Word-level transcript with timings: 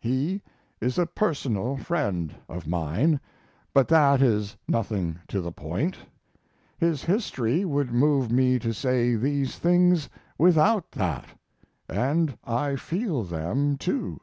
He 0.00 0.42
is 0.82 0.98
a 0.98 1.06
personal 1.06 1.78
friend 1.78 2.34
of 2.46 2.66
mine, 2.66 3.20
but 3.72 3.88
that 3.88 4.20
is 4.20 4.54
nothing 4.68 5.18
to 5.28 5.40
the 5.40 5.50
point; 5.50 5.96
his 6.76 7.04
history 7.04 7.64
would 7.64 7.90
move 7.90 8.30
me 8.30 8.58
to 8.58 8.74
say 8.74 9.14
these 9.14 9.56
things 9.56 10.10
without 10.36 10.92
that, 10.92 11.24
and 11.88 12.36
I 12.44 12.76
feel 12.76 13.22
them, 13.22 13.78
too. 13.78 14.20